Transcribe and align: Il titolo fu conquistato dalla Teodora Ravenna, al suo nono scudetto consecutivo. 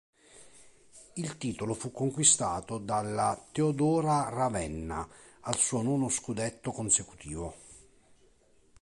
Il 1.13 1.37
titolo 1.37 1.75
fu 1.75 1.91
conquistato 1.91 2.79
dalla 2.79 3.39
Teodora 3.51 4.29
Ravenna, 4.29 5.07
al 5.41 5.57
suo 5.57 5.83
nono 5.83 6.09
scudetto 6.09 6.71
consecutivo. 6.71 7.55